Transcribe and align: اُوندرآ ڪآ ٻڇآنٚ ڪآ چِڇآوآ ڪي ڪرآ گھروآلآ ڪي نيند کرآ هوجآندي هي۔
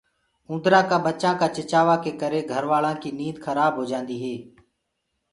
اُوندرآ 0.49 0.81
ڪآ 0.89 0.97
ٻڇآنٚ 1.05 1.39
ڪآ 1.39 1.47
چِڇآوآ 1.55 1.95
ڪي 2.03 2.11
ڪرآ 2.21 2.39
گھروآلآ 2.51 2.91
ڪي 3.01 3.09
نيند 3.19 3.37
کرآ 3.45 3.65
هوجآندي 3.77 4.17
هي۔ 4.23 4.35